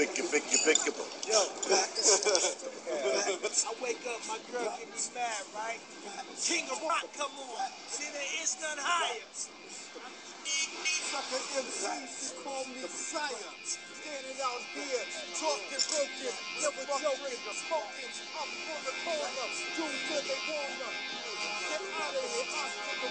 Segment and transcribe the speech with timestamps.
[0.00, 0.96] pick it, pick it, pick it.
[1.28, 1.44] Yo, I
[3.84, 5.76] wake up, my girl get me mad, right?
[6.40, 7.68] King of rock, come on.
[7.92, 9.28] See, there is none higher.
[11.04, 13.52] Sucker MCs call me sire.
[13.60, 15.04] Standing out here,
[15.36, 16.32] talking broken,
[16.64, 18.12] never joking, smoking.
[18.40, 20.88] I'm from the corner, do what they wanna.
[21.68, 23.04] Get out of here, I'm from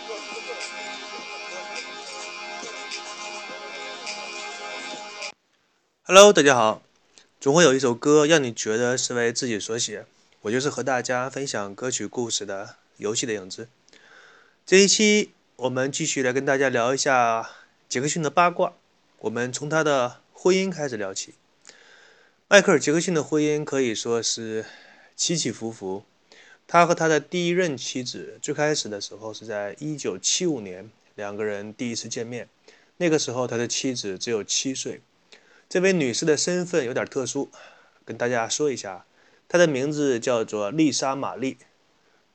[1.94, 1.99] the
[6.12, 6.82] Hello，大家好。
[7.40, 10.08] 总会有一首歌让你觉得是为自己所写，
[10.42, 13.68] 我就是和大家分享歌曲故事的游戏的影子。
[14.66, 17.52] 这一期我们继续来跟大家聊一下
[17.88, 18.74] 杰克逊的八卦。
[19.20, 21.36] 我们从他的婚姻开始聊起。
[22.48, 24.66] 迈克尔·杰克逊的婚姻可以说是
[25.16, 26.04] 起起伏伏。
[26.66, 32.50] 他和他的第一任妻子最开始的时候是在1975年，两个人第一次见面。
[32.98, 35.02] 那个时候他的妻子只有七岁。
[35.70, 37.48] 这位女士的身份有点特殊，
[38.04, 39.06] 跟大家说一下，
[39.48, 41.54] 她的名字叫做丽莎·玛丽·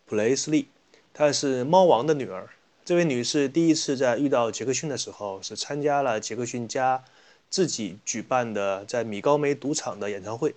[0.07, 0.69] 普雷斯利，
[1.13, 2.51] 她是猫王的女儿。
[2.85, 7.03] 这位女士第一次在遇到杰克逊的时候，是参加了杰克逊家
[7.51, 10.55] 自己举办的在米高梅赌场的演唱会，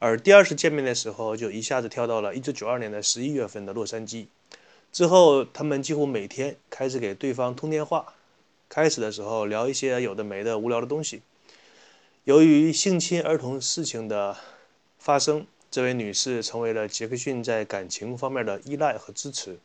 [0.00, 4.26] 而第二次见面的时候，就一下子跳到了1992年的11月份的洛杉矶。
[4.90, 8.14] 之后，他们几乎每天开始给对方通电话，
[8.68, 11.22] 开始的时候聊一些有的没的无聊的东西。
[12.24, 14.36] 由于性侵儿童事情的
[14.96, 19.58] 发生，这位女士成为了杰克逊在感情方面的依赖和支持。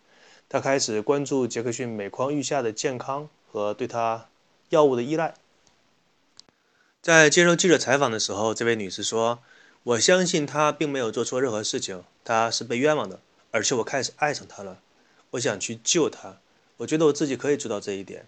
[0.49, 4.27] 她开始关注杰克逊每况愈下的健康和对他
[4.69, 5.35] 药物的依赖。
[6.99, 9.37] 在接受记者采访的时候，这位女士说
[9.83, 13.19] ：“我相信他并没有做错任何事情，他是被冤枉的，
[13.51, 14.79] 而且我开始爱上他了。
[15.29, 16.39] 我想去救他，
[16.77, 18.25] 我觉得我自己可以做到这一点。”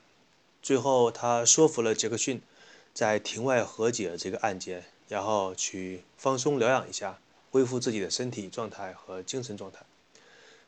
[0.61, 2.44] 最后，她说服了杰克逊。
[2.93, 7.19] 在庭外和解这个案件，然后去放松疗养一下，
[7.51, 9.79] 恢复自己的身体状态和精神状态。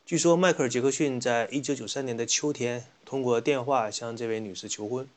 [0.06, 5.08] 据说迈克尔·杰克逊在一九九三年的秋天通过电话向这位女士求婚。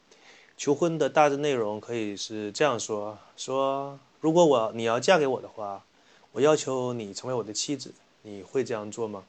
[0.56, 5.84] 求婚的大致内容可以是这样说：说如果我你要嫁给我的话，
[6.32, 9.24] 我要求你成为我的妻子，你会这样做吗？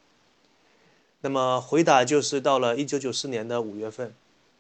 [1.22, 4.14] 那么回答就是到了一九九四年的五月份。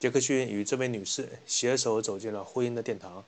[0.05, 3.25] 杰克逊与这位女士携手走进了婚姻的殿堂。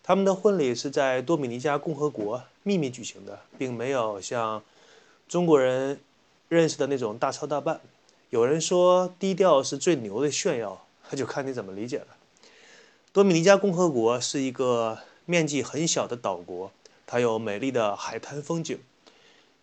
[0.00, 4.62] 他们的婚礼是在多米尼加共和国秘密举行的，并没有像
[5.26, 5.98] 中国人
[6.48, 7.80] 认识的那种大操大办。
[8.30, 12.06] 有人说低调是最牛的炫耀，那就看你怎么理解了。
[13.12, 16.70] 多米尼加共和国是一个面积很小的岛国，
[17.08, 18.78] 它有美丽的海滩风景，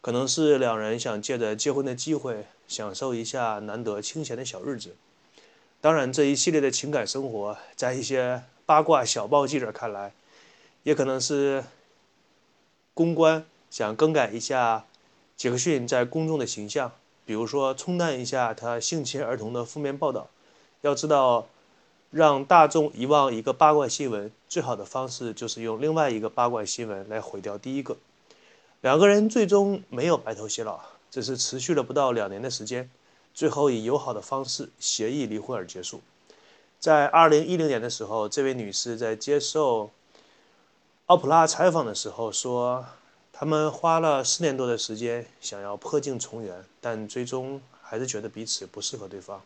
[0.01, 4.97] 可能是两人想借着结婚的机会，享受一下难得清闲的小日子。
[5.81, 10.13] 当然，这一系列的情感生活，在一些八卦小报记者看来，
[10.83, 11.63] 也可能是
[12.93, 14.85] 公关想更改一下
[15.35, 16.91] 杰克逊在公众的形象，
[17.25, 20.29] 比如说冲淡一下他性侵儿童的负面报道。
[20.81, 21.47] 要知道，
[22.11, 27.97] 让大众遗忘一个八卦新闻，最好的方式就是用另外一个八卦新闻来毁掉第一个。
[28.81, 32.87] 两个人最终没有白头偕老，只是持续了不到两年的时间。
[33.33, 36.01] 最后以友好的方式协议离婚而结束。
[36.79, 39.91] 在二零一零年的时候，这位女士在接受
[41.05, 42.85] 奥普拉采访的时候说
[43.31, 49.41] ：“他们花了四年多的时间想要破镜重圆，但最终还是觉得彼此不适合对方。”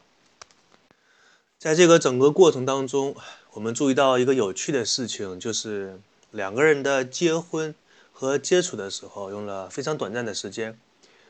[1.60, 3.16] 在这个整个过程当中，
[3.54, 6.00] 我们注意到一个有趣的事情，就是
[6.32, 7.74] 两个人的结婚
[8.14, 10.80] 和接触的时候用了非常短暂的时间，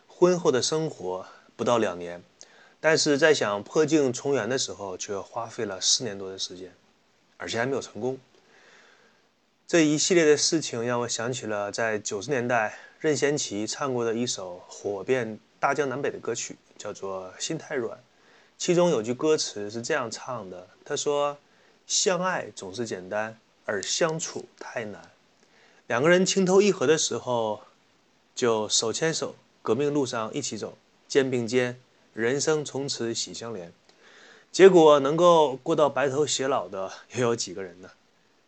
[0.08, 2.22] 婚后的生活不到两年。
[2.88, 6.72] 但是在想破镜重圆的时候，却花费了四年多的时间，
[7.36, 8.16] 而且还没有成功。
[9.66, 17.98] 这一系列的事情让我想起了在九十年代任贤齐唱过的一首火遍大江南北的歌曲，叫做《心太软》。
[18.56, 21.36] 其中有句歌词是这样唱的：“他说，
[21.88, 25.10] 相爱总是简单，而相处太难。
[25.88, 27.64] 两个人情投意合的时候，
[28.36, 29.34] 就手牵手，
[29.64, 30.78] 革命路上一起走，
[31.08, 31.82] 肩并肩。”
[32.16, 33.74] 人生从此喜相连，
[34.50, 37.92] 结果能够过到白头偕老的又有几个人呢？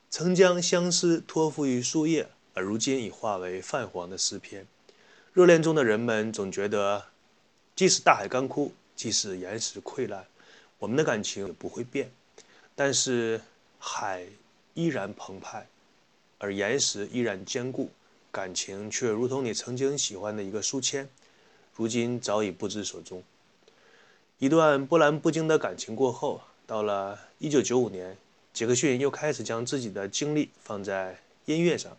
[0.09, 4.65] 曾将相思托付于树叶，而如今已化为泛黄的诗篇。
[5.33, 7.07] 热恋中的人们总觉得，
[7.75, 10.25] 即使大海干枯，即使岩石溃烂，
[10.79, 12.09] 我们的感情也不会变。
[12.73, 13.41] 但是
[13.77, 14.25] 海
[14.75, 15.67] 依然澎湃，
[16.37, 17.89] 而岩石依然坚固，
[18.31, 21.09] 感情却如同你曾经喜欢的一个书签，
[21.75, 23.21] 如今早已不知所踪。
[24.39, 28.15] 一段波澜不惊的感情过后，到了1995年，
[28.53, 31.97] 杰克逊又开始将自己的精力放在音乐上。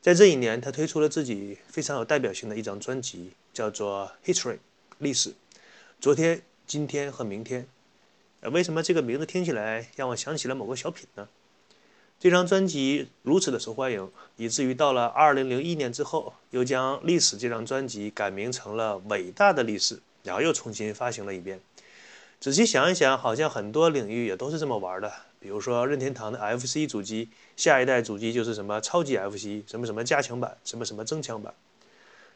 [0.00, 4.54] 在这一年，他推出了自己非常有代表性的一张专辑，叫做《History》
[4.98, 5.34] 历史。
[6.00, 7.66] 昨天、今天和明天。
[8.40, 11.28] 呃，为什么这个名字听起来让我想起了某个小品呢？
[12.20, 19.96] 这张专辑如此的受欢迎，以至于到了2001年之后，又将《历史》这张专辑改名成了《伟大的历史》，
[20.28, 21.58] 然后又重新发行了一遍。
[22.38, 25.10] 仔细想一想，好像很多领域也都是这么玩的。
[25.40, 31.54] 比如说任天堂的 FC 主机，下一代主机就是什么超级 FC，什么什么加强版，什么什么增强版。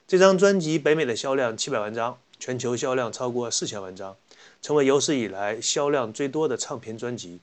[0.08, 4.16] 这张专辑北美的销量七百万张，全球销量超过四千万张，
[4.62, 7.40] 成为有史以来销量最多的唱片专辑。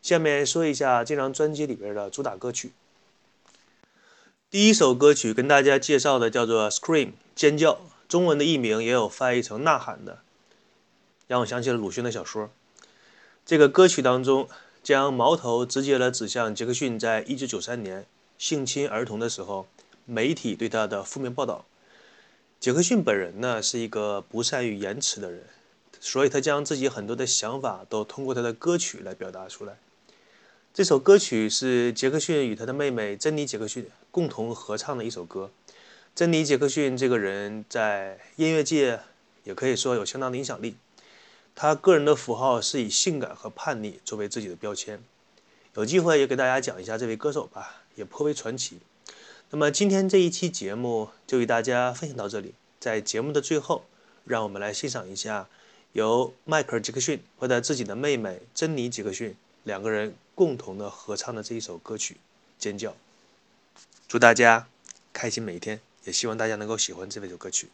[0.00, 2.72] 下面说一下这张专辑里边的主打歌曲。
[4.50, 7.06] 第一首歌曲跟大家介绍的叫做《Scream》，
[7.36, 7.78] 尖叫，
[8.10, 10.18] 中文的译名也有翻译成《呐喊》的。
[11.28, 12.50] 让我想起了鲁迅的小说。
[13.46, 14.48] 这个歌曲当中，
[14.82, 18.04] 将矛头直接的指向杰克逊在一九九三年
[18.36, 19.68] 性侵儿童的时候，
[20.06, 21.64] 媒体对他的负面报道。
[22.58, 25.44] 杰克逊本人呢是一个不善于言辞的人，
[26.00, 29.78] 所以他将自己很多的想法都通过他的歌曲来表达出来。
[30.74, 35.52] 这首歌曲是杰克逊与他的妹妹珍妮·杰克逊共同合唱的一首歌。
[36.20, 39.00] 珍妮·杰克逊这个人在音乐界
[39.44, 40.76] 也可以说有相当的影响力。
[41.54, 45.02] 他个人的符号是以性感和叛逆作为自己的标签。
[45.76, 48.80] 有机会也给大家讲一下这位歌手吧，也颇为传奇。
[49.48, 52.52] 那么今天这一期节目就与大家分享到这里。
[52.78, 53.86] 在节目的最后，
[54.26, 55.48] 让我们来欣赏一下
[55.94, 59.34] 由迈克尔·杰克逊和他自己的妹妹珍妮·杰克逊
[59.64, 62.12] 两个人共同的合唱的这一首歌曲
[62.58, 62.90] 《尖叫》。
[64.06, 64.68] 祝大家
[65.14, 67.68] 开心每一天，也希望大家能够喜欢这首歌曲。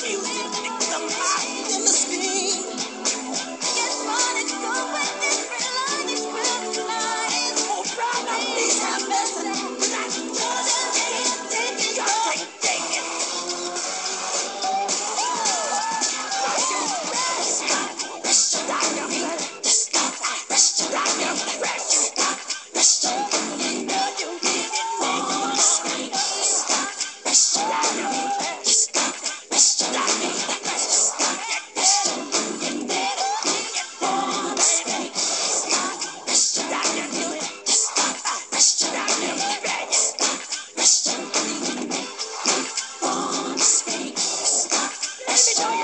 [0.00, 0.18] you.
[0.18, 2.41] Niggas, I'm hot.
[45.44, 45.81] Yes.